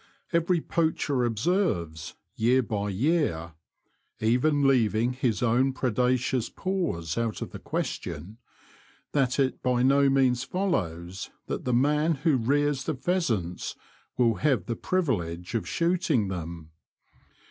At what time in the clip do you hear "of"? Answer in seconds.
7.43-7.51, 15.53-15.67